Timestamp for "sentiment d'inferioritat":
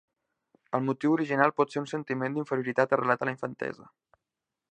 1.91-2.95